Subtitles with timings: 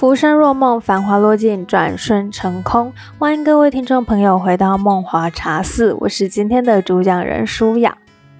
[0.00, 2.90] 浮生若梦，繁华落尽，转瞬成空。
[3.18, 7.98] 欢迎各位听众朋友回到梦华茶肆，我是今天的主讲人舒雅。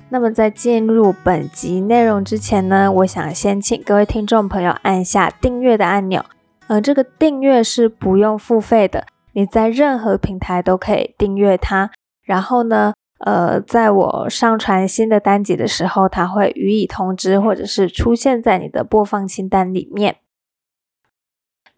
[0.08, 6.24] 那么在进入本集内容之前呢，我想先请各位听众朋友按下订阅的按钮。
[6.68, 11.90] 呃，这个订阅是不用付费的，你在任何平台都可以订阅它。
[12.24, 20.16] 然后呢，呃，在我上传新的单集的时候，它会予以通知，或者是出现在你的播放清单里面。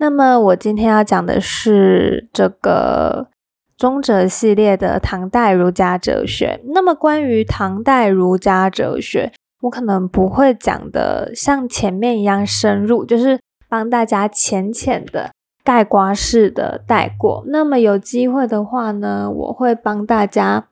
[0.02, 3.28] 那么我今天要讲的是这个
[3.76, 6.60] 中哲系列的唐代儒家哲学。
[6.74, 13.38] 那么关于唐代儒家哲学，我可能不会讲的像前面一样深入，就是
[13.68, 15.30] 帮大家浅浅的
[15.62, 17.44] 概括式的带过。
[17.46, 20.66] 那么有机会的话呢，我会帮大家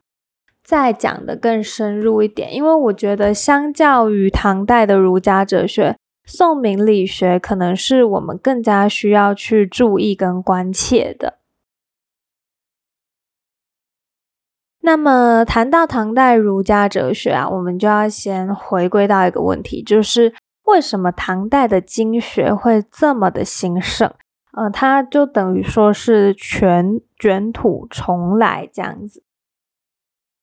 [0.65, 5.95] 再讲的更深入一点，因为我觉得相较于唐代的儒家哲学。
[6.25, 11.39] 宋明理学可能是我们更加需要去注意跟关切的。
[14.83, 24.13] 那么谈到唐代儒家哲学啊，我们就要先回归到一个问题，就是为什么唐代的经学会这么的兴盛？
[24.53, 29.23] 呃，它就等于说是全卷土重来这样子。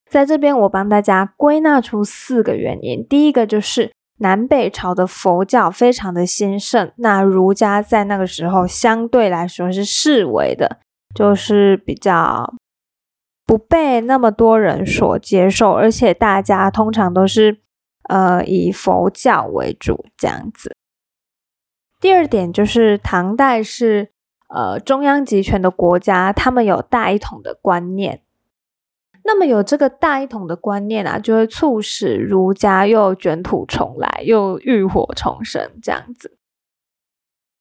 [0.10, 3.97] 在这边，我帮大家归纳出四个原因，第一个就是。
[4.20, 10.80] 南北朝的佛教非常的兴盛，那儒家在那个时候相对来说是视为的，
[11.14, 12.54] 就是比较
[13.46, 17.62] 不被那么多人所接受，而且大家通常都是
[18.10, 20.76] 呃以佛教为主这样子。
[22.00, 24.12] 第二点就是唐代是
[24.50, 28.22] 呃中央集权的国家，他们有大一统的观念。
[29.30, 36.38] 那么有这个大一统的观念啊，就会促使儒家又卷土重来，又浴火重生这样子。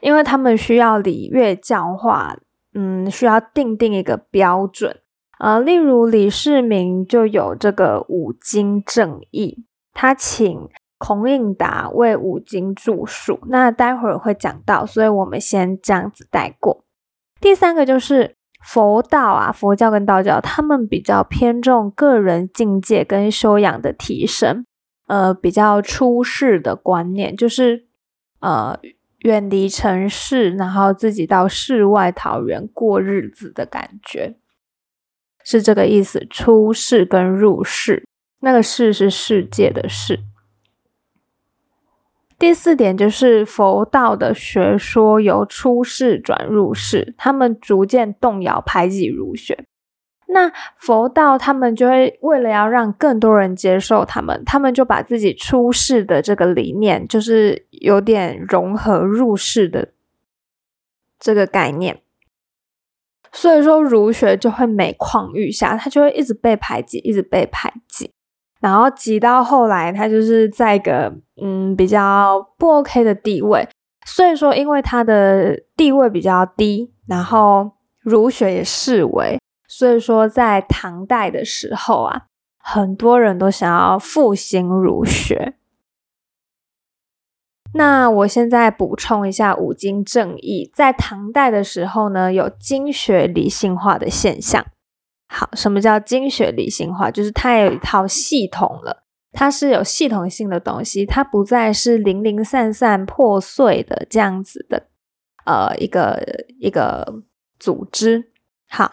[0.01, 2.37] 因为他们需要礼乐教化，
[2.73, 5.01] 嗯，需要定定一个标准
[5.39, 5.59] 啊。
[5.59, 10.69] 例如李世民就有这个五经正义，他请
[10.99, 13.41] 孔颖达为五经著述。
[13.49, 16.85] 那待会儿会讲到，所以我们先这样子带过。
[17.41, 18.36] 第三个就是。
[18.67, 24.67] 佛道啊，佛教跟道教，他们比较偏重个人境界跟修养的提升，
[25.07, 27.87] 呃，比较出世的观念，就是
[28.41, 28.77] 呃
[29.21, 34.37] 远离城市，然后自己到世外桃源过日子的感觉，
[35.45, 36.27] 是这个意思。
[36.29, 38.05] 出世跟入世，
[38.41, 40.25] 那个世是世界的世。
[42.39, 49.65] 第四点就是佛道的学说由出世转入世，他们逐渐动摇排挤儒学。
[50.29, 59.93] 那佛道他们就会为了要让更多人接受他们，他们就把自己出世的这个理念，就是有点融合入世的
[61.19, 62.03] 这个概念。
[63.33, 68.11] 所以说儒学就会每况愈下，他就会一直被排挤，一直被排挤。
[68.61, 73.69] 然后挤到后来，他就是在一个嗯比较不 OK 的地位，
[74.07, 82.23] 所以说因为他的地位比较低，然后儒学也视为，所以说在唐代的时候啊，
[82.59, 85.55] 很多人都想要复兴儒学。
[87.75, 94.65] 那我现在补充一下五经正义，在唐代的时候呢，有经学理性化的现象。
[95.29, 97.11] 好，什么叫经学理性化？
[97.11, 104.87] 就是它有一套系统了，它是有系统性的东西，它不再是零零散散、破碎的这样子的，
[105.45, 106.23] 呃，一个
[106.61, 107.23] 一个
[107.59, 108.31] 组织。
[108.69, 108.93] 好，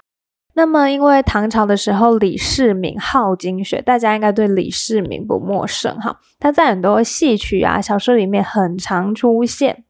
[0.55, 9.85] 那么因为唐朝的时候，李世民好经学，大家应该对李世民不陌生哈，他在很多戏曲啊、小说里面很常出现。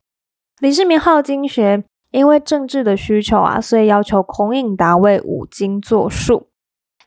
[0.60, 1.86] 李世民好经学。
[2.14, 6.48] 因为政治的需求啊，所以要求孔颖达为五经作述。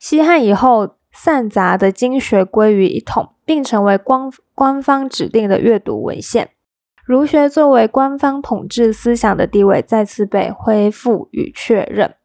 [0.00, 6.50] 西汉以后，散杂的经学归于一统，并成为官官方指定的阅读文献。
[7.04, 12.16] 儒学作为官方统治思想的地位再次被恢复与确认。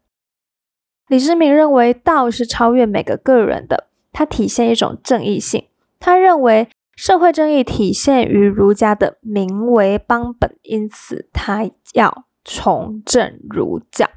[1.06, 5.68] 李世民认为道是超越每个个人的，它体现一种正义性。
[6.00, 12.24] 他认为社会正义体现于儒家的名为邦本，因此他要。
[12.44, 14.08] 重振儒教，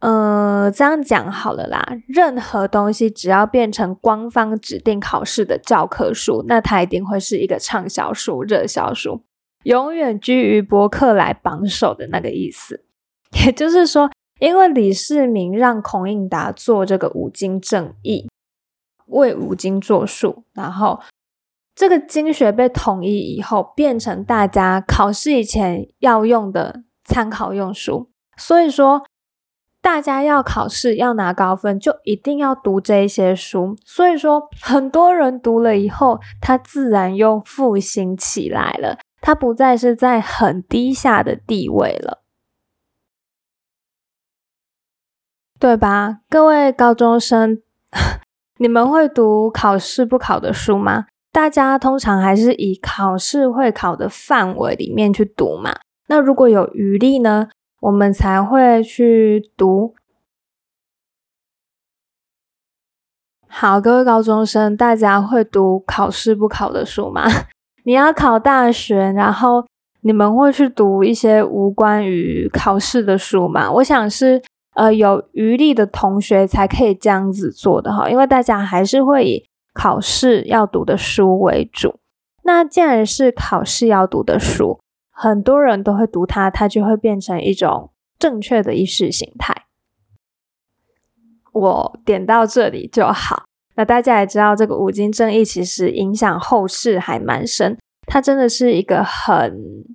[0.00, 1.86] 呃，这样讲好了啦。
[2.06, 9.24] 任何东西只要变成官方指定考试的教科书，那它一定会是一个畅销书、热销书，
[9.64, 12.84] 永远居于博客来榜首的那个意思。
[13.44, 14.10] 也就是说，
[14.40, 18.28] 因为李世民让孔颖达做这个五经正义，
[19.06, 21.00] 为五经作述，然后。
[21.74, 28.10] 这个经学被统一以后，变成大家考试以前要用的参考用书。
[28.36, 29.04] 所以说，
[29.80, 33.76] 大家要考试要拿高分，就一定要读这些书。
[33.84, 42.22] 所以说，很多人读了以后，他自然又复兴起来了，他不再是在很低下的地位了，
[45.58, 46.20] 对吧？
[46.28, 47.62] 各位高中生，
[48.58, 51.06] 你们会读考试不考的书吗？
[51.32, 55.74] 大家通常还是以考试会考的范围里面去读嘛。
[56.08, 57.48] 那如果有余力呢，
[57.80, 59.94] 我们才会去读。
[63.48, 67.24] 好，各位高中生，大家会读考试不考的书吗？
[67.84, 69.66] 你要考大学，然后
[70.02, 73.72] 你们会去读一些无关于考试的书吗？
[73.72, 74.42] 我想是
[74.74, 79.51] 呃有余力的同学才可以这样子做的哈，因为大家还是会以。
[79.72, 81.98] 考试要读的书为主，
[82.42, 84.80] 那既然是考试要读的书，
[85.10, 89.66] 很多人都会读它，它就会变成一种正确的意识形态。
[91.52, 93.44] 我点到这里就好。
[93.74, 99.86] 那大家也知道，这个五经正义其实影响后世还蛮深，它真的是一个很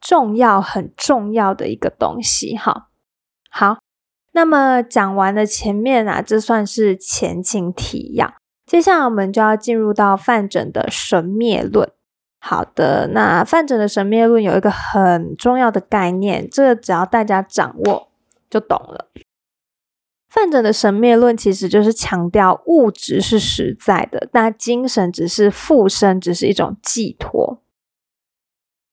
[0.00, 2.56] 重要、很重要的一个东西。
[2.56, 2.88] 哈，
[3.50, 3.78] 好，
[4.32, 8.32] 那么讲完了前面啊，这算是前情提要。
[8.66, 11.88] 接下来我们就要进入到范缜的神灭论。
[12.40, 18.08] 好的，那范缜的神灭论有一个很重要的概念，这个只要大家掌握
[18.50, 19.08] 就懂了。
[20.28, 27.62] 范缜的神灭论其实就是强调物质是实在的，那精神只是附身，只是一种寄托。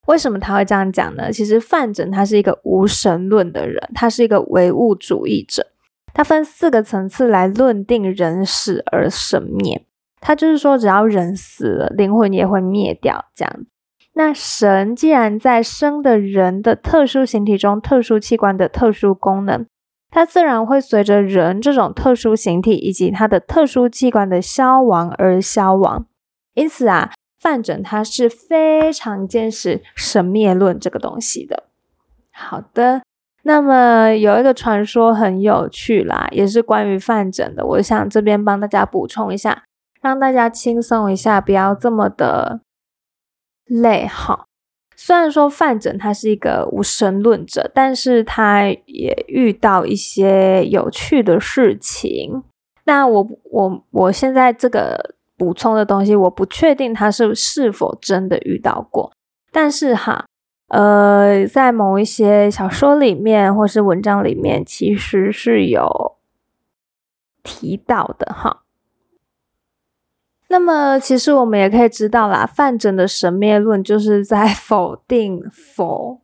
[0.07, 1.31] 为什么他会这样讲呢？
[1.31, 5.72] 其实范缜他是一个无神论的人，他是一个唯物主义者。
[6.13, 9.85] 它分四个层次来论定人死而神灭，
[10.21, 13.25] 它就是说，只要人死了，灵魂也会灭掉。
[13.35, 13.65] 这样，
[14.13, 19.65] 那神既然在生的人的特殊形体中、特殊器官的特殊功能，
[20.11, 26.05] 它自然会随着人这种特殊形体以及它的特殊器官的消亡而消亡。
[26.53, 31.63] 因此啊，范缜他是非常坚持神灭论这个东西的。
[32.31, 33.01] 好的。
[33.45, 37.65] 那么有一个传说很有趣啦，也是关于范缜的。
[37.65, 39.63] 我想这边帮大家补充一下，
[40.01, 42.61] 让大家轻松一下，不要这么的
[43.65, 44.45] 累哈。
[44.95, 52.43] 虽然说范缜他是一个无神论者，但是他也遇到一些有趣的事情。
[52.85, 59.11] 那我我我现在这个补充的东西，我不确定他是是否真的遇到过，
[59.51, 60.25] 但是哈。
[60.69, 66.15] 呃，在某一些小说里面或是文章里面，其实是有
[67.43, 68.61] 提到的哈。
[70.49, 76.21] 那么，其实我们也可以知道啦，范缜的神灭论就是在 否定佛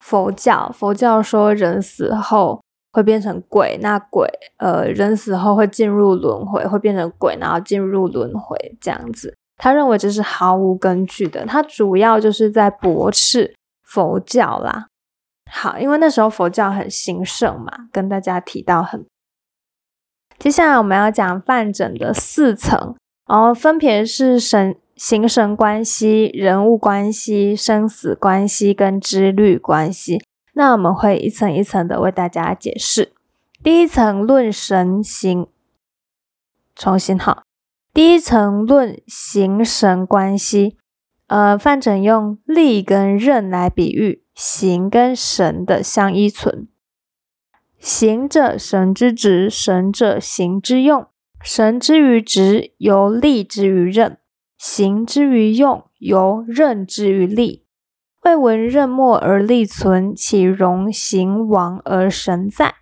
[0.00, 0.70] 佛教。
[0.74, 2.60] 佛教说人死后
[2.92, 9.36] 会变成鬼，那鬼呃，人死后会进入轮回，会变成鬼，然后进入轮回这样子。
[9.56, 13.54] 他认为这是毫无根据的，他主要就是在驳斥。
[13.88, 14.88] 佛教啦，
[15.50, 19.06] 好，因为那时候佛教很兴盛嘛，跟大家提到很。
[20.38, 22.94] 接下来我们要讲范缜的四层，
[23.26, 30.22] 然后分别是神形神关系、人物关系、生死关系跟知律关系。
[30.52, 33.12] 那我们会一层一层的为大家解释。
[33.62, 35.48] 第一层论神形，
[36.74, 37.42] 重新好，
[37.94, 40.76] 第一层论形神关系。
[41.28, 46.66] 呃，范缜用力跟刃来比喻形跟神的相依存。
[47.78, 51.06] 形者神之职，神者形之用。
[51.42, 54.16] 神之于职，由力之于刃；
[54.58, 57.64] 形之于用，由刃之于力。
[58.24, 62.74] 未闻刃没而力存，岂容形亡而神在？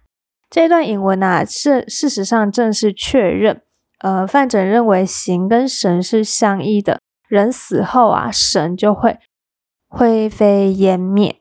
[0.48, 3.60] 这段引文啊，是事实上正是确认。
[3.98, 7.00] 呃，范缜认为形跟神是相依的。
[7.28, 9.18] 人死后啊，神就会
[9.88, 11.40] 灰飞烟灭。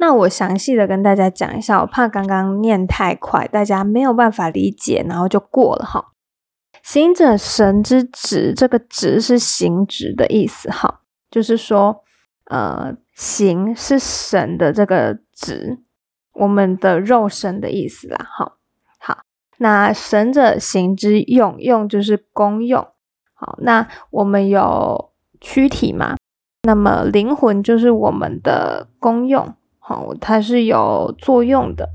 [0.00, 6.12] 那我详细的跟大家讲一下，我怕刚刚念太快，大家没有办法理解，然后就过了哈。
[6.82, 12.02] 行者神之职，这个职是行职的意思哈，就是说，
[12.44, 15.80] 呃，行是神的这个职，
[16.32, 18.24] 我们的肉身的意思啦。
[18.30, 18.56] 哈，
[19.00, 19.18] 好，
[19.58, 22.86] 那神者行之用，用就是功用。
[23.40, 26.16] 好，那我们有躯体嘛？
[26.64, 31.90] 那么灵魂就是我们的功用，好，它是有作用的。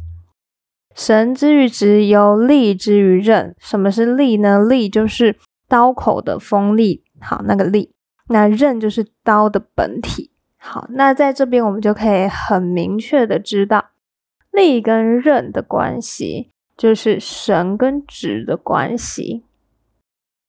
[0.96, 3.54] 神之于直，由利之于刃。
[3.60, 4.64] 什么是利呢？
[4.64, 5.36] 利就是
[5.68, 7.92] 刀口的锋利，好，那个利。
[8.30, 10.32] 那刃就是刀的本体。
[10.58, 13.90] 好，那在这边我们就可以很明确的知道，
[14.52, 19.44] 力跟刃的关系就是神跟直的关系。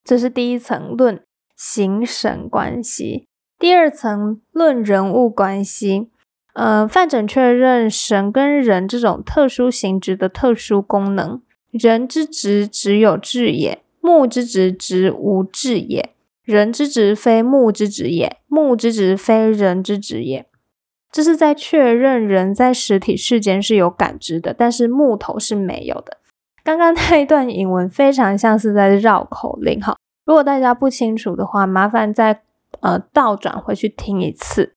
[0.05, 1.25] 这是第一层论
[1.57, 3.27] 形神关系，
[3.59, 6.11] 第二层论人物关系。
[6.53, 11.41] 呃，范缜确认神跟人这种特殊形质的特殊功能。
[11.71, 16.11] 人之职，只有智也；木之职，职无智也。
[16.45, 20.47] 人之职，非木之职也；木之职，非人之职也。
[21.11, 26.19] 这是在确认人在实体世间是有感知的，但是木头是没有的。
[26.65, 29.97] 刚刚那一段引文非常像是在绕口令，哈。
[30.25, 32.43] 如果大家不清楚的话，麻烦再
[32.81, 34.75] 呃倒转回去听一次。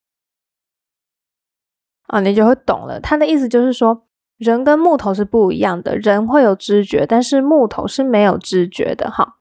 [2.07, 2.99] 啊，你就会懂了。
[2.99, 4.03] 他的意思就是说，
[4.37, 9.09] 人跟木头是不一样的，人会有知觉，但是木头是没有知觉的。
[9.09, 9.37] 哈，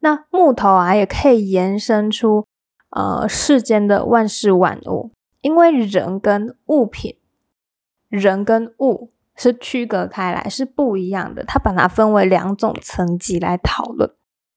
[0.00, 2.46] 那木头啊，也可以延伸出
[2.90, 7.16] 呃世间的万事万物，因为人跟物品，
[8.08, 11.44] 人跟物是区隔开来，是不一样的。
[11.44, 14.10] 它把它分为两种层级来讨论。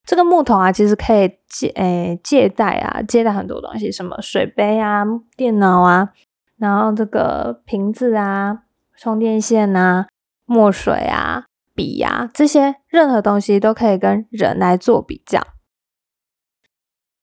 [0.05, 5.05] 这个木头啊，其实可以借诶借贷啊，借贷很多东西，什么水杯啊、
[5.35, 6.09] 电脑啊。
[6.57, 8.63] 然后这个瓶子啊、
[8.97, 10.07] 充电线啊、
[10.45, 11.45] 墨水啊、
[11.75, 15.41] 笔呀，这些任何东西都可以跟人来做比较。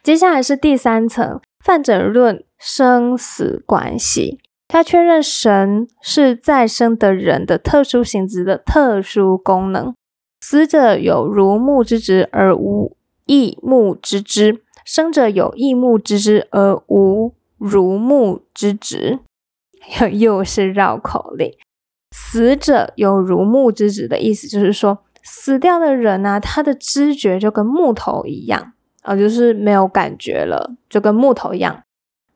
[0.02, 4.38] 接下来是第三层，泛整论生死关系。
[4.68, 9.94] 他确认神是再生的人的特殊性质的特殊功能。
[10.40, 19.20] 死者有如木之质而无异木之质，生者有异木之质而无如木之质。
[20.00, 21.52] 又又是绕口令，
[22.10, 31.84] 死者有如木之子的意思，就是说死掉的人呢，他的知觉就跟木头一样啊，就是没有感觉了，就跟木头一样。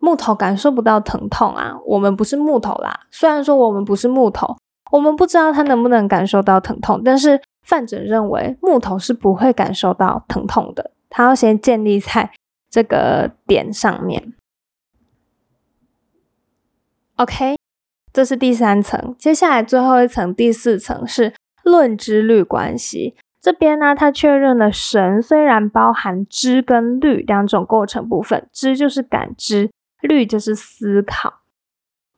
[0.00, 3.07] 木头感受不到疼痛啊，我们不是木头啦。
[3.11, 4.57] 虽然说我们不是木头，
[4.90, 12.30] 我们不知道他能不能感受到疼痛，但是范缜认为木头是不会感受到疼痛的，他要先建立在
[12.71, 14.33] 这个点上面。
[17.16, 17.57] OK，
[18.12, 19.14] 这是第三层。
[19.19, 23.14] 接下来最后一层，第四层是论知律关系。
[23.42, 29.71] 这边呢，他确认了神虽然包含知跟律两种构成部分，知就是感知，
[30.02, 31.40] 律就是思考，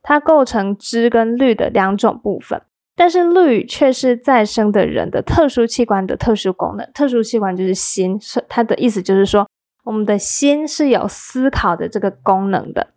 [0.03, 2.63] 它构成知跟律的两种部分。
[2.95, 9.49] 但是律却是再生的人的特殊器官的特殊功能，特殊器官就是心，是它的意思就是说，
[9.85, 12.89] 我们的心是有思考的这个功能的。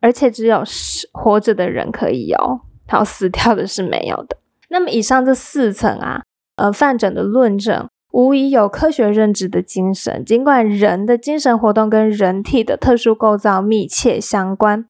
[0.00, 4.38] 而且只有是活着的人可以有，好死掉的是没有的。
[4.68, 6.22] 那么以上这四层啊，
[6.56, 10.24] 呃，范缜的论证无疑有科学认知的精神。
[10.24, 14.86] 尽管人的精神活动跟人体的特殊构造密切相关，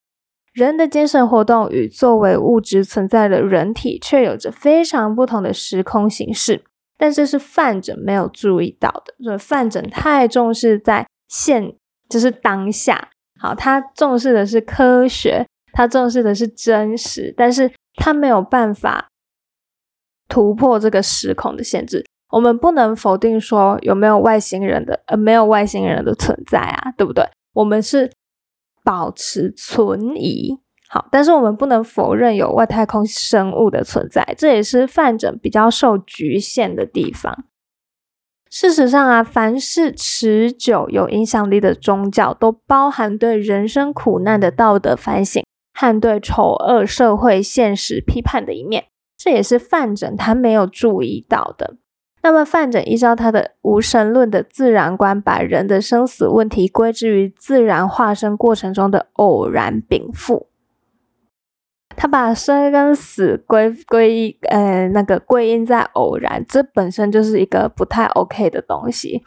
[0.53, 6.65] 人的精神活动与作为物质存在的人体却有着非常不同的时空形式。
[6.97, 11.75] 但这是范缜没有注意到的，所以范缜太重视在现，
[12.09, 13.09] 就是当下。
[13.41, 19.09] 好，他重视的是科学，他重视的是真实，但是他没有办法
[20.29, 22.05] 突破这个时空的限制。
[22.31, 27.25] 我们不能否定说有没有外星人的，呃，没有外星人的存在啊，对不对？
[27.55, 28.11] 我们是
[28.85, 30.59] 保持存疑，
[30.89, 37.45] 好，但是我们不能否认有外太空生物的存在，这也是范缜比较受局限的地方。
[38.49, 48.87] 事实上啊，凡是持久有影响力的宗教，都包含对人生苦难的道德反省和对丑恶社会现实批判的一面。
[49.17, 51.77] 这也是范缜他没有注意到的。
[52.23, 60.49] 那么，范缜依照他的无神论的自然观，把人的生死问题归之于自然化生过程中的偶然禀赋。
[61.97, 69.23] 他把生跟死归归呃那个归因在偶然，这本身就是一个不太 OK 的东西，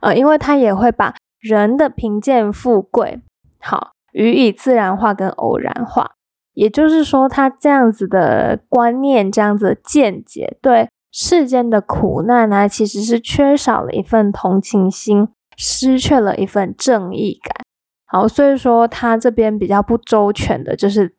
[0.00, 3.20] 呃，因为他也会把人的贫贱富贵
[3.60, 6.12] 好予以自然化跟偶然化，
[6.54, 17.64] 也就是说，他这样子的观念、这样子的见解，对世间的苦难呢，其实是缺少了一份同情心，失去了一份正义感。
[18.04, 21.14] 好，所以说他这边比较不周全的就是。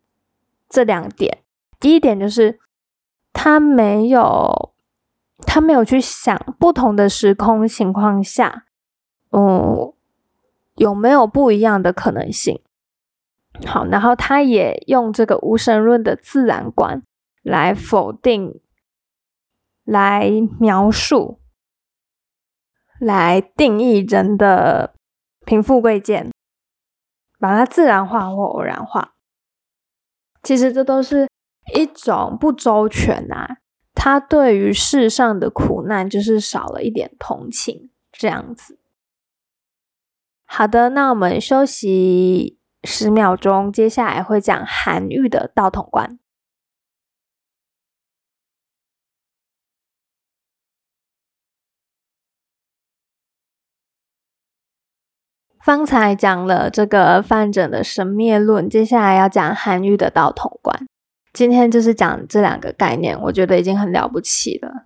[0.70, 1.38] 这两点，
[1.80, 2.60] 第一点就是
[3.32, 4.74] 他没有，
[5.46, 8.66] 他没有去想不同的时空情况下，
[9.32, 9.94] 嗯，
[10.75, 12.60] 有没有不一样的可能性。
[13.66, 17.01] 好，然后他也用这个无神论的自然观
[17.44, 18.60] 来否定、
[19.88, 20.29] 来
[20.60, 21.39] 描述、
[23.00, 24.94] 来定义人的
[25.46, 26.29] 贫富贵贱，
[27.39, 29.13] 把它自然化或偶然化。
[30.44, 31.29] 其实这都是
[31.74, 33.60] 一种不周全啊。
[33.96, 38.77] 他对于世上的苦难就是少了一点同情，这样子。
[40.46, 46.20] 好的，那我们休息十秒钟，接下来会讲韩愈的道统观。
[55.68, 60.88] 方才讲了这个范缜的神灭论，接下来要讲韩愈的道统观。
[61.34, 64.86] 今天就是讲这两个概念，我觉得已经很了不起了。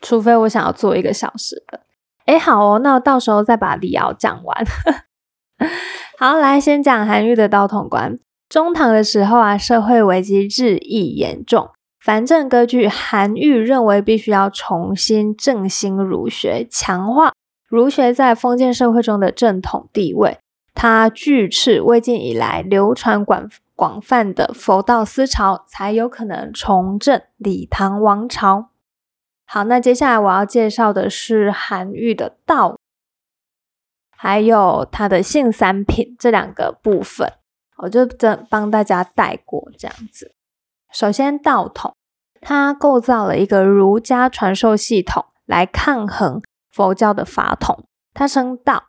[0.00, 1.80] 除非我想要做一个小时的，
[2.26, 4.64] 哎，好哦，那我到时候再把李敖讲完。
[6.16, 8.20] 好，来先讲韩愈的道统观。
[8.48, 17.32] 中唐的时候啊，社会危机日益严重，藩镇割据，韩愈认为必须要重新振兴儒学，强化。
[17.68, 20.38] 儒学在封建社会中的正统地位，
[20.74, 28.70] 它拒斥魏晋以来流传广广泛的佛道思潮，才有可能重振李唐王朝。
[29.44, 32.78] 好，那接下来我要介绍的是韩愈的道，
[34.16, 37.34] 还有他的性三品这两个部分，
[37.78, 40.34] 我就这帮大家带过这样子。
[40.90, 41.94] 首先，道统，
[42.40, 46.40] 它构造了一个儒家传授系统来抗衡。
[46.78, 48.84] 佛教的法统，他称道，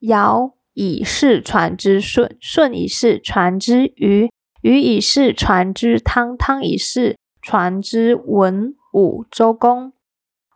[0.00, 4.30] 尧以世传之舜，舜以世传之禹，
[4.60, 9.94] 禹以世传之汤，汤以世传之文武周公，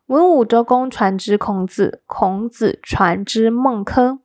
[0.08, 4.18] 文武周公传之孔子，孔子传之孟轲，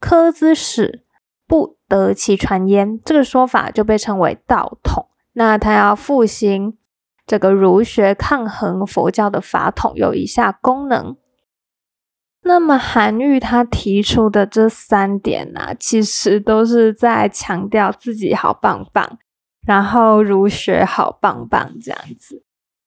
[0.00, 1.04] 轲之始，
[1.46, 2.98] 不得其传焉。
[3.04, 5.08] 这个说法就被称为道统。
[5.34, 6.78] 那他要复兴
[7.26, 11.18] 这个儒学，抗衡佛教的法统，有以下功能。
[12.44, 19.18] 那么韩愈他提出的这三点呢，其实都是在强调自己好棒棒，
[19.64, 22.42] 然后儒学好棒棒这样子。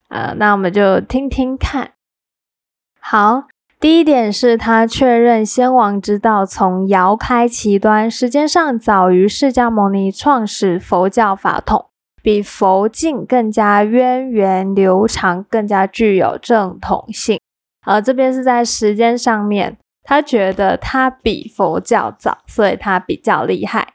[0.10, 1.94] 呃，那我们就听听看。
[3.00, 3.46] 好，
[3.80, 11.86] 第一点是他确认先王之道从尧开其端，时间上早于释迦牟尼创始佛教法统，
[12.22, 17.40] 比佛经更加渊源流长，更加具有正统性。
[17.86, 23.94] 呃，这边是在时间上面，他觉得他比佛教早，所以他比较厉害。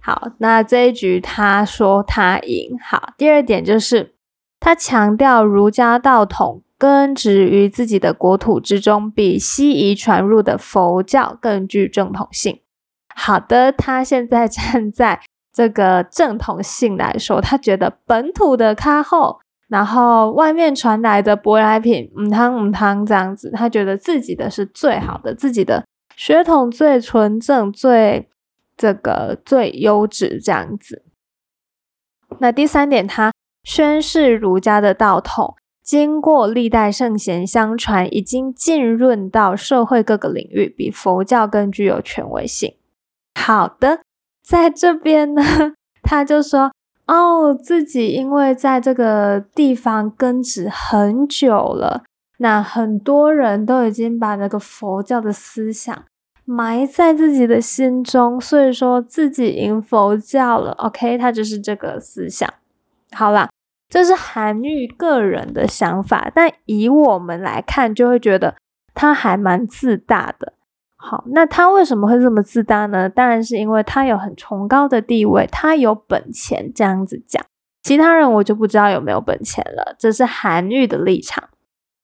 [0.00, 2.78] 好，那这一局他说他赢。
[2.80, 4.14] 好，第二点就是
[4.60, 12.60] 他强调儒家道统根植于自己的国土之中，比西夷传入的佛教更具正统性。
[13.14, 15.20] 好的，他现在 站在
[15.52, 19.40] 这个正统性来说，他觉得本土的咖后。
[19.74, 25.84] 然后外面传来的舶来品，唔汤唔汤这样子，他觉得自己的是最好的，自己的
[26.14, 28.28] 血统最纯正、最
[28.76, 31.02] 这个最优质这样子。
[32.38, 33.32] 那第三点，他
[33.64, 42.76] 宣示儒家的道统，经过历代圣贤相传，已经浸润到社会各个领域，比佛教更具有权威性。
[43.34, 44.02] 好的，
[44.40, 45.42] 在这边呢，
[46.00, 46.70] 他就说。
[47.06, 52.02] 哦，自己因为在这个地方根植很久了，
[52.38, 56.04] 那很多人都已经把那个佛教的思想
[56.46, 60.72] 埋在自己的心中，所以说自己赢佛教了。
[60.72, 62.52] OK，他就是这个思想。
[63.12, 63.48] 好啦，
[63.88, 68.56] 这是韩愈个人的想法，但以我们来看，就会觉得
[68.94, 70.54] 他还蛮自大的。
[71.06, 73.10] 好，那他为什么会这么自大呢？
[73.10, 77.44] 当然是因为他有很崇高的地位，他有本钱这样子讲。
[77.82, 79.94] 其他人我就不知道有没有本钱了。
[79.98, 81.50] 这是韩愈的立场。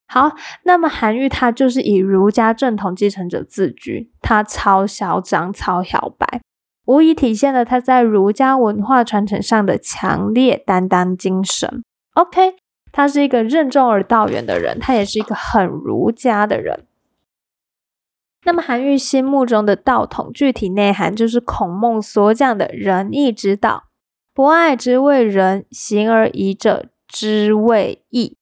[0.06, 0.32] 好，
[0.64, 6.42] 那么韩愈他就是以儒家正统继承者自居，他超嚣张、超摇摆，
[6.84, 11.82] 无疑体现了他在儒家文化传承上的强烈担当精神。
[12.12, 12.56] OK，
[12.92, 16.84] 他是一个任重而道远的人，他也是一个很儒家的人。
[18.44, 23.84] 那么韩愈心目中的道统具体内涵，就是孔孟所讲的仁义之道。
[24.32, 28.38] 博爱之谓仁，行而已者之谓义。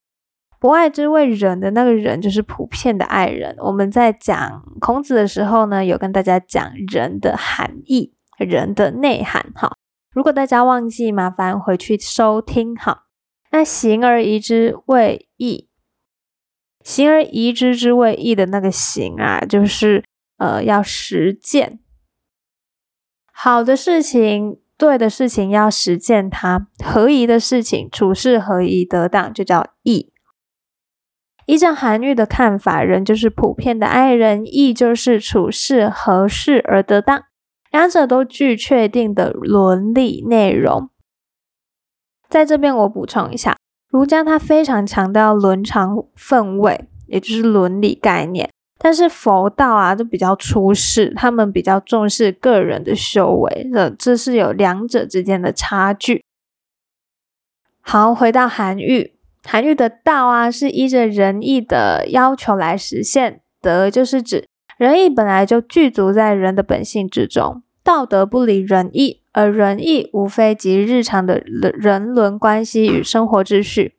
[0.60, 3.56] 博爱之谓仁的那个人，就是普遍的爱人。
[3.58, 9.52] 我们在讲孔子的时候呢，有跟大家讲仁的含义、仁的内涵。
[9.54, 9.76] 哈，
[10.12, 12.74] 如果大家忘记，麻烦回去收听。
[12.76, 13.04] 哈，
[13.50, 15.67] 那行而宜之谓义。
[16.88, 20.02] 形而宜之之谓义的那个形啊，就是
[20.38, 21.80] 呃要实践
[23.30, 30.14] 好的事情，对的事情要实践它，合宜的事情，处事合宜得当，就叫义。
[31.44, 37.24] 依照韩愈的看法，人就是普遍的爱人，义就是处事合适而得当，
[37.70, 40.88] 两者都具确定的伦理内容。
[42.30, 43.58] 在这边我补充一下，
[43.90, 48.50] 儒家它非常强调伦常分位，也就是伦理概念。
[48.80, 56.22] 但是佛道啊，就比较出世，他们比较重视个人的修为，这这是有两者之间的差距。
[57.80, 63.40] 好，回到韩愈，韩愈的道啊，是依着仁义的要求来实现。
[63.60, 64.46] 德就是指
[64.76, 73.94] 仁义本来就具足在人的本性之中，道德不离仁义，而仁义无非即日常的人伦关系与生活秩序，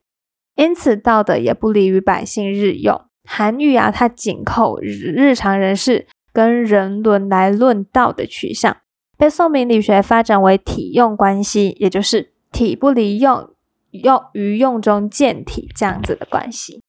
[0.58, 3.06] 因此道德也不离于百姓日用。
[3.24, 8.76] 韩愈啊，他紧扣日常人事跟人伦来论道的取向，
[9.18, 13.50] 被宋明理学发展为体用关系，也就是体不离用，
[13.92, 16.82] 用于用中见体这样子的关系。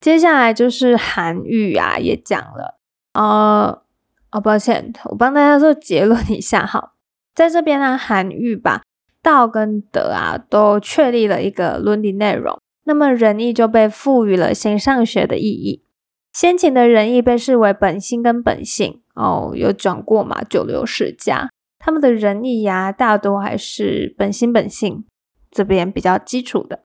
[0.00, 2.78] 接下来就是韩愈啊，也讲了，
[3.14, 3.82] 呃，
[4.30, 6.92] 哦，抱歉，我帮大家做结论一下哈，
[7.34, 8.82] 在这边呢，韩愈把
[9.22, 12.58] 道跟德啊都确立了一个伦理内容。
[12.84, 15.84] 那么仁义就被赋予了形上学的意义。
[16.32, 20.42] 先秦的仁义被视为本心跟本性哦，有讲过嘛？
[20.44, 25.04] 九流世家他们的仁义呀，大多还是本心本性
[25.50, 26.84] 这边比较基础的。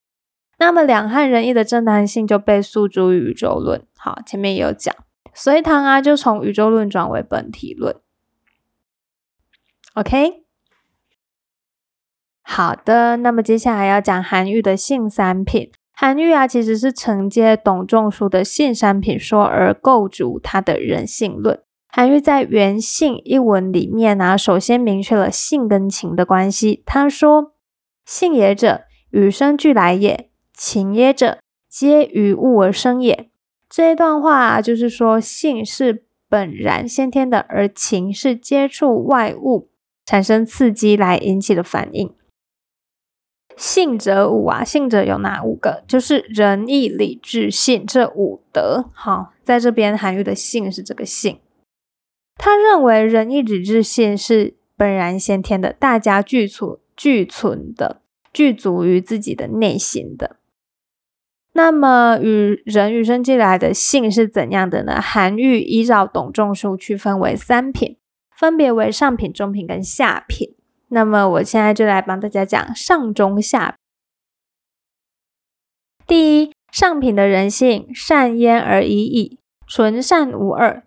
[0.60, 3.86] 那么两汉仁义的正当性就被诉诸宇宙论。
[3.98, 4.96] 好，前面也有讲，
[5.34, 7.96] 隋唐啊就从宇宙论转为本体论。
[9.94, 10.44] OK，
[12.42, 15.72] 好的，那么接下来要讲韩愈的性三品。
[15.96, 21.62] 韩愈啊，其实是承接董仲舒的性三品说而构筑他的人性论。
[21.88, 26.82] 韩愈在《原性》一文里面呢，首先明确了性跟情的关系。
[26.88, 27.54] 他说
[28.04, 31.38] ：“性也者，与生俱来也；情也者，
[31.70, 33.30] 皆于物而生也。”
[33.76, 39.68] 这一段话就是说，性是本然先天的，而情是接触外物
[40.06, 42.14] 产生刺激来引起的反应。
[43.58, 45.84] 性者五啊，性者有哪五个？
[45.88, 48.92] 就是仁义礼智信这五德。
[48.94, 51.40] 好，在这边韩愈的性是这个性，
[52.36, 60.36] 他认为仁义礼智信是本然先天的，大家具存具存的，具足于自己的内心的。
[61.56, 65.00] 那么与人与生俱来的性是怎样的呢？
[65.00, 67.98] 韩愈依照董仲舒区分为三品，
[68.36, 70.56] 分别为上品、中品跟下品。
[70.90, 73.76] 那么我现在就来帮大家讲上中下。
[76.06, 80.84] 第一，上品的人性善焉而已矣，纯善无二。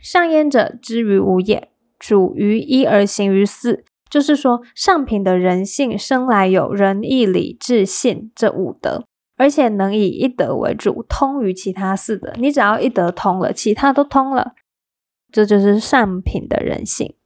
[0.00, 3.84] 上焉者，知于无也，主于一而行于四。
[4.10, 9.04] 就是说，上品的人性生来有仁义礼智信这五德，
[9.36, 12.32] 而且能以一德为主，通于其他四德。
[12.36, 14.52] 你只要一德通了，其他都通了，
[15.30, 17.16] 这就是上品的人性。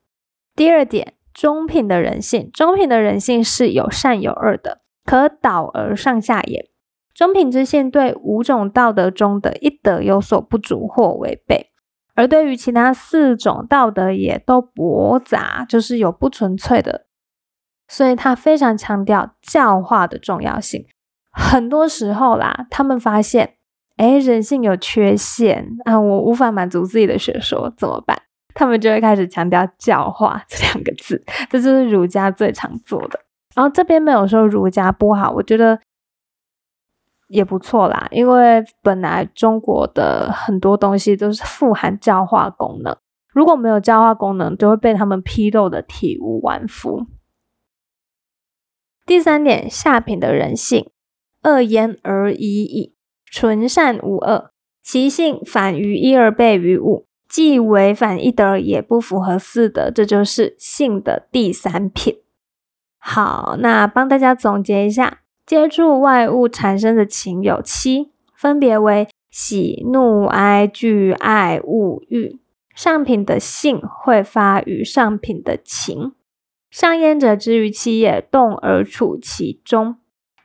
[0.55, 1.15] 第二点。
[1.39, 6.71] 中品的人性，中品的人性是有善有恶的，可导而上下也。
[7.13, 11.73] 中品之性对五种道德中的一德有所不足或违背，
[12.15, 17.05] 而对于其他四种道德也都驳杂，就是有不纯粹的。
[17.87, 20.87] 所以他非常强调教化的重要性。
[21.39, 23.57] 很多时候啦，他们发现，
[23.97, 28.19] 哎，人性有缺陷啊，我无法满足自己的学说，怎么办？
[28.55, 33.21] 他们就会开始强调教化 这两个字，这就是儒家最常做的。
[33.55, 35.79] 然后这边没有说儒家不好，我觉得
[37.29, 42.97] 也不错啦，因为本来中国的很多东西都是富含教化功能，
[43.35, 47.05] 如果没有教化功能，就会被他们批斗的体无完肤。
[49.05, 50.91] 第三点，下品的人性，
[51.47, 54.51] 恶焉而已矣，纯善无恶，
[54.83, 57.07] 其性反于一而悖于物。
[57.29, 62.19] 既违反一德，也不符合四德，这就是性的第三品。
[62.99, 72.39] 好，那帮大家总结一下，接触外物产生的情有七，分别为喜怒哀惧爱恶欲。
[72.75, 76.13] 上品的性会发于上品的情，
[76.71, 79.97] 上焉者之于七也，动而处其中，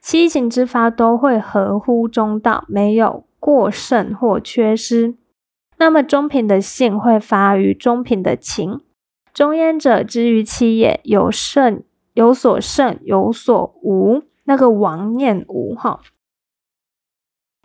[0.02, 5.16] 七情之发都会合乎中道，没有过剩或缺失。
[5.78, 8.82] 那么中品的性会发于中品的情，
[9.34, 11.84] 中焉者之于七也，有胜
[12.14, 16.02] 有所胜有所无，那个王念无哈。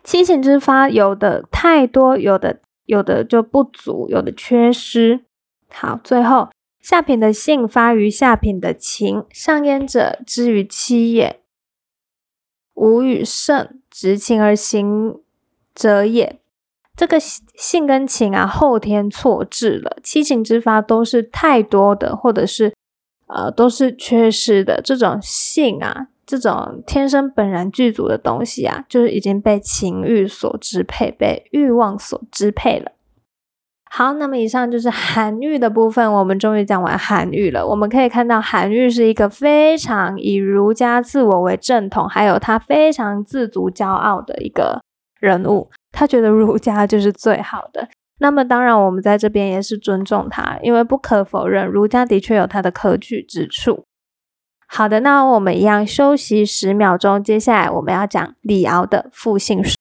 [0.03, 5.25] 七情之发有的太多，有的有的就不足，有的缺失。
[5.69, 11.41] 好，最后下品的性发于下品的情，上焉者之于七也，
[12.77, 15.19] 无与胜，执情而行
[15.73, 16.39] 者也。
[16.95, 19.97] 这个性跟情啊，后天错置了。
[20.01, 22.73] 七情之发都是太多的，或者是
[23.27, 24.81] 呃，都是缺失的。
[24.81, 32.91] 这种性啊，这种天生本然具足的东西啊，就是已经被情欲所支配，被欲望所支配了。
[33.89, 37.65] 好，那么以上就是韩愈的部分，我们终于讲完韩愈了。
[37.65, 44.81] 我们可以看到，韩愈是一个非常以儒家自我为正统，还有他非常自足骄傲的一个
[45.19, 45.69] 人物。
[45.91, 47.87] 他觉得儒家就是最好的。
[48.19, 53.85] 那么当然，我们在这边也是尊重他，因为不可否认，儒家的确有它的可取之处。
[54.67, 59.75] 好的，那我们一样休息十秒钟，接下来我们要讲李敖的复姓术。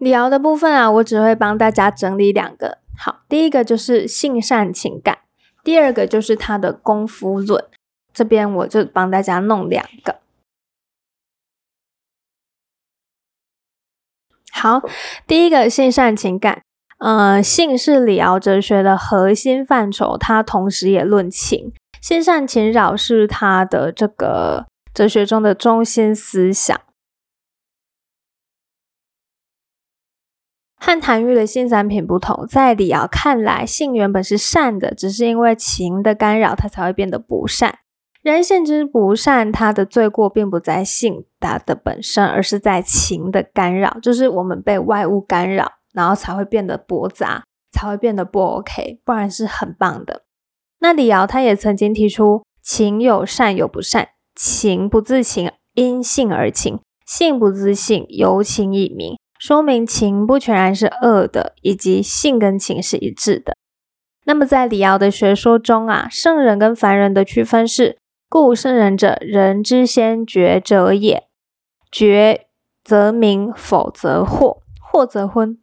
[0.00, 2.78] 李敖的部分啊，我只会帮大家整理两个。
[2.96, 5.18] 好，第一个就是性善情感，
[5.62, 7.62] 第二个就是他的功夫论。
[8.14, 10.16] 这边我就帮大家弄两个。
[14.50, 14.82] 好，
[15.26, 16.62] 第一个性善情感，
[16.98, 21.72] 呃，性是李敖哲学的核心范畴，他同时也论情。
[22.00, 26.80] 性善情扰是他的这个哲学中的中心思想。
[30.90, 37.78] 和谭玉的性三品不同，在李敖看来，性原本是善的，只是因为情的干扰，它才会变得不善。
[38.22, 50.24] 人性之不善，它的罪过并不在性它的本身，而是在情的干扰，就是我们被外物干扰，然后才会变得驳杂，才会变得不 OK，不然是很棒的。
[50.80, 59.16] 那李敖他也曾经提出，情有善有不善，情不自情，因性而情；性不自性，由情以明。
[59.40, 63.56] 说明情不全然是恶的，以及性跟情是一致的。
[64.26, 67.96] 那么在李敖的学说中啊，圣人跟凡人的区分是：
[68.28, 71.24] 故圣人者，人之先觉者也。
[71.90, 72.48] 觉
[72.84, 74.58] 则明，否则惑，
[74.92, 75.58] 惑则昏。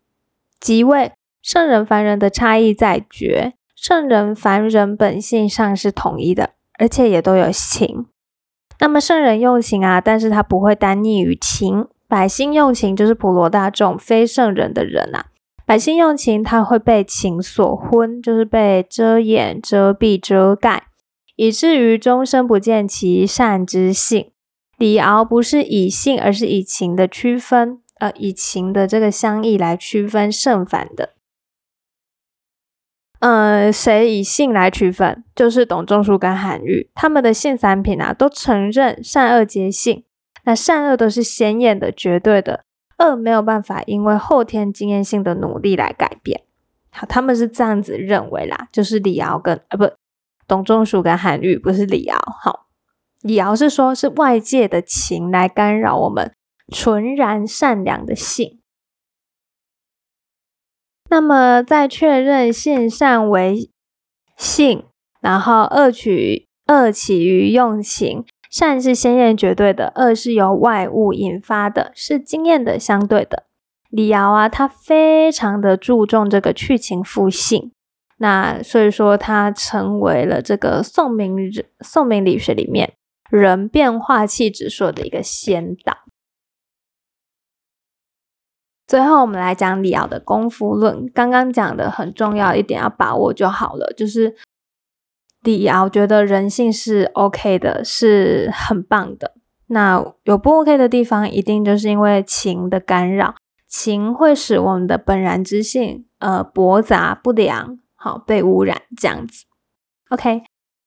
[0.60, 1.12] 即位
[1.44, 8.08] 圣人凡人的差异在觉，圣人凡人本性上是统一的，而且也都有情。
[8.80, 11.88] 那么圣人用情啊，但是他不会单逆于情。
[12.08, 15.26] 百姓用情就是普罗大众，非圣人的人啊。
[15.66, 20.84] 百姓用情，他会被情所昏，就是被遮掩、遮蔽、遮盖，
[21.36, 24.32] 以至于终生不见其善之性。
[24.78, 31.16] 李敖不是以性，而是以情的区分，呃，以情的这个相异来区分圣反的。
[33.20, 35.26] 呃，谁以性来区分？
[35.36, 40.06] 就是董仲舒跟韩愈，他们的性三品啊，都承认善恶皆性。
[40.48, 42.64] 那善恶都是鲜艳的、绝对的，
[43.00, 46.42] 恶没有办法因为后天经验性的努力来改变。
[46.90, 49.92] 好，他们是这样子认为啦，就是李敖跟啊不，
[50.48, 52.18] 董仲舒跟韩愈，不是李敖。
[52.42, 52.68] 好，
[53.22, 56.34] 李敖是说，是外界的情来干扰我们
[56.74, 58.62] 纯然善良的性。
[61.10, 63.70] 那么在确认性善为
[64.38, 64.86] 性，
[65.20, 68.26] 然后恶取恶起于用情。
[68.58, 73.44] 善是鲜艳绝对的，恶是由外物引发的，是经验的相对的。
[73.92, 77.72] 李敖啊，他非常的注重这个去情复性，
[78.18, 81.38] 那所以说他成为了这个宋明
[81.82, 82.94] 宋明理学里面
[83.30, 85.96] 人变化气质说的一个先导。
[88.88, 91.08] 最后，我们来讲李敖的功夫论。
[91.14, 94.36] 刚刚讲的很重要一点，要把握就好了，就是。
[95.48, 99.34] 李敖觉得人性是 OK 的，是很棒的。
[99.68, 103.34] 那有不 OK 的地方，一定就是因为情的干扰，
[103.66, 109.46] 情会使我们的本然之性，呃，驳杂不良，好被污染这样子。
[110.10, 110.44] OK，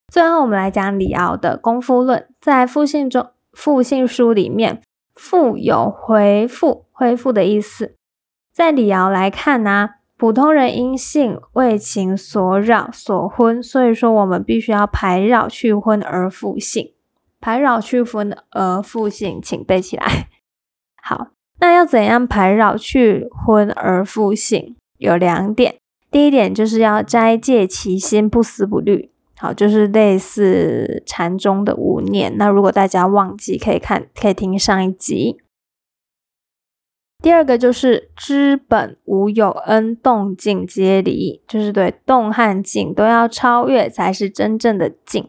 [0.09, 4.83] 最后我们来讲李敖的功夫论，在复信中，复信书里面，
[5.15, 7.97] 复有回复、恢复的意思。
[8.53, 9.93] 在李敖来看呢。
[10.21, 16.93] 普通人因性为情所扰所昏，所以说我们必须要排扰去昏而复性，
[17.41, 20.29] 排扰去昏而复性，请背起来。
[21.03, 21.29] 好，
[21.61, 24.77] 那要怎样排扰去昏而复性？
[24.99, 25.77] 有两点，
[26.11, 29.11] 第一点就是要斋戒其心，不思不虑。
[29.39, 32.37] 好，就是类似禅宗的无念。
[32.37, 35.41] 那如果大家忘记，可以看，可以听上一集。
[37.23, 45.29] 第二个就是知本无有恩，动静皆离，就是对动和静都要超越，才是真正的静。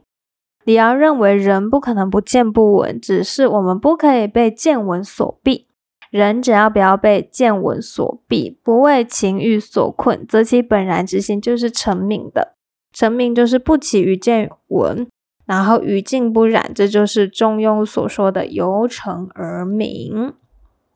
[0.64, 5.66] 李敖认为人不可能不见不闻，只是我们不可以被见闻所蔽。
[6.12, 12.56] 人只要不要被见闻所蔽，不为情欲所困，则其本然之心就是成名的。
[12.94, 15.08] 成名就是不起于见闻，
[15.46, 20.34] 然后于静不染，这就是中庸所说的由成而明。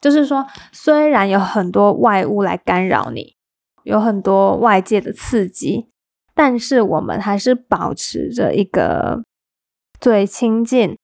[0.05, 3.35] 就是说，虽然有很多外物来干扰你，
[3.81, 5.87] 有很多外界的刺激，
[6.35, 9.23] 但是我们还是保持着一个
[9.99, 10.95] 最亲近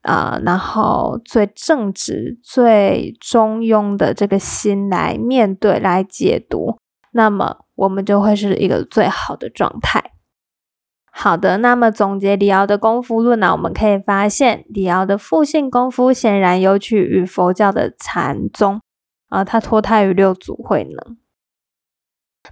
[0.00, 6.78] 啊，然后最正直、最中庸的这个心来面对、来解读，
[7.12, 10.12] 那么我们就会是一个最好的状态。
[11.26, 18.80] 好的，那么总结李敖的功夫论呢，我们可以发现，李敖的复性功夫显然有取于佛教的禅宗，
[19.28, 21.16] 啊，他脱胎于六祖慧能。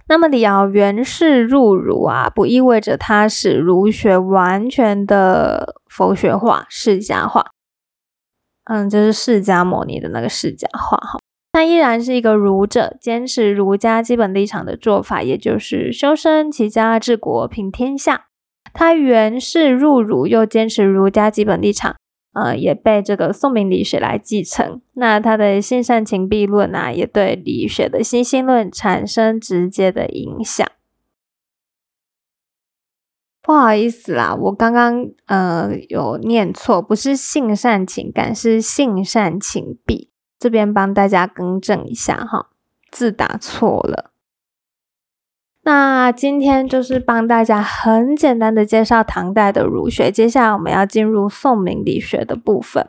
[0.09, 7.51] 那么李敖原是入儒啊，不意味着他使儒学完全的佛学化、释迦化，
[8.65, 11.19] 嗯，就是释迦牟尼的那个释迦化哈，
[11.53, 18.25] 他依然是一个儒者，坚持儒家基本立场的做法，也就是修身齐家治国平天下。
[18.75, 21.95] 他原是入儒，又坚持儒家基本立场，
[22.33, 24.81] 呃，也被这个宋明理学来继承。
[24.93, 30.67] 那他的性善情弊论啊，也对理学的心性论产生直接的影响。
[33.41, 40.09] 不好意思啦，我刚刚呃有念错，不是性善情感，是性善情弊。
[40.37, 42.49] 这边帮大家更正一下哈，
[42.91, 44.11] 字打错了。
[45.65, 52.87] 那今天就是帮大家很简单的介绍唐代的儒学，接下来我们要进入宋明理学的部分。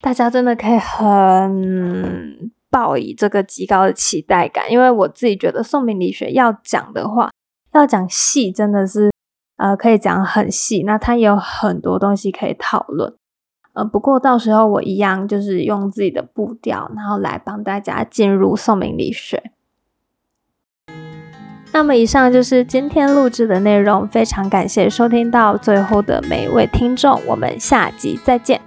[0.00, 7.30] 大家真的可以很抱以这个极高的期待感，因为我自己觉得宋明理学要讲的话，
[7.72, 9.12] 要讲细，真的是
[9.56, 10.82] 呃可以讲很细。
[10.82, 13.14] 那它也有很多东西可以讨论，
[13.74, 19.52] 呃，不过到时候我一样就是用自己的步调，然后来帮大家进入宋明理学。
[21.74, 28.60] 那么以上就是今天录制的内容，非常感谢收听到最后的每一位听众，我们下集再见。